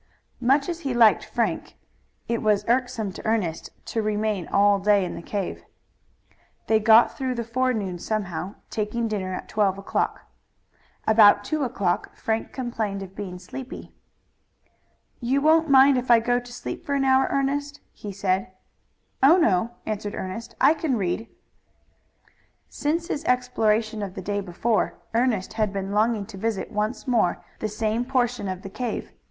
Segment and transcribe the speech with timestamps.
[0.39, 1.77] Much as he liked Frank,
[2.27, 5.63] it was irksome to Ernest to remain all day in the cave.
[6.65, 10.21] They got through the forenoon somehow, taking dinner at twelve o'clock.
[11.05, 13.93] About two o'clock Frank complained of being sleepy.
[15.19, 18.51] "You won't mind if I go to sleep for an hour, Ernest?" he said.
[19.21, 20.55] "Oh, no," answered Ernest.
[20.59, 21.27] "I can read."
[22.69, 27.45] Since his exploration of the day before Ernest had been longing to visit once more
[27.59, 29.11] the same portion of the cave.